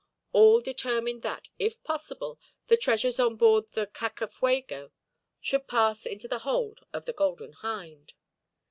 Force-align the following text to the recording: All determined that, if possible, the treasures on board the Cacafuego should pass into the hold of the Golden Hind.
All 0.31 0.61
determined 0.61 1.21
that, 1.21 1.49
if 1.59 1.83
possible, 1.83 2.39
the 2.69 2.75
treasures 2.75 3.19
on 3.19 3.35
board 3.35 3.65
the 3.73 3.85
Cacafuego 3.85 4.89
should 5.39 5.67
pass 5.67 6.07
into 6.07 6.27
the 6.27 6.39
hold 6.39 6.79
of 6.91 7.05
the 7.05 7.13
Golden 7.13 7.53
Hind. 7.53 8.13